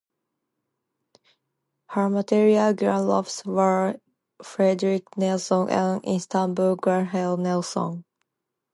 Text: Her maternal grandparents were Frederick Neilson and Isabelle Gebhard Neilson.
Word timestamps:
Her 1.89 2.09
maternal 2.09 2.73
grandparents 2.73 3.45
were 3.45 3.99
Frederick 4.41 5.03
Neilson 5.15 5.69
and 5.69 6.03
Isabelle 6.03 6.75
Gebhard 6.75 7.37
Neilson. 7.37 8.03